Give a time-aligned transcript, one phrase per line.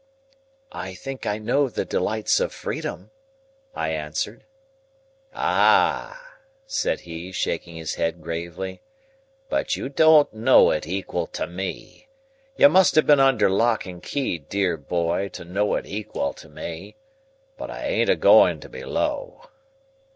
[0.71, 3.11] "I think I know the delights of freedom,"
[3.75, 4.45] I answered.
[5.31, 8.81] "Ah," said he, shaking his head gravely.
[9.47, 12.07] "But you don't know it equal to me.
[12.57, 16.49] You must have been under lock and key, dear boy, to know it equal to
[16.49, 19.49] me,—but I ain't a going to be low."